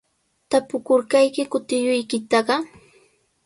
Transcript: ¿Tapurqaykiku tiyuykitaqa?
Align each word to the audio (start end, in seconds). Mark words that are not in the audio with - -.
¿Tapurqaykiku 0.49 1.57
tiyuykitaqa? 1.67 2.55